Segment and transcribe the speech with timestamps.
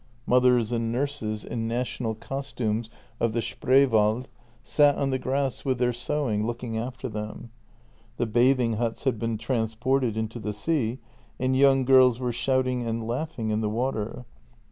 [0.25, 4.25] Mothers and nurses in national costumes of the Spreewald
[4.63, 7.51] sat on the grass with their sewing, looking after them.
[8.17, 10.97] The bathing huts had been transported into the sea,
[11.39, 14.25] and young girls were shouting and laughing in the water.